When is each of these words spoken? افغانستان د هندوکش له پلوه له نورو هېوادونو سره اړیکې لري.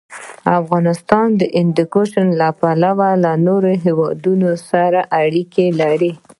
افغانستان 0.59 1.27
د 1.39 1.41
هندوکش 1.57 2.09
له 2.39 2.47
پلوه 2.59 3.09
له 3.23 3.31
نورو 3.47 3.71
هېوادونو 3.85 4.49
سره 4.69 4.99
اړیکې 5.21 5.65
لري. 5.81 6.11